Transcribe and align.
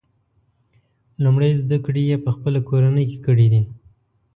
لومړۍ 1.23 1.51
زده 1.61 1.77
کړې 1.85 2.01
یې 2.11 2.17
په 2.25 2.29
خپله 2.35 2.59
کورنۍ 2.69 3.05
کې 3.09 3.17
کړي 3.25 3.47
دي. 3.53 3.61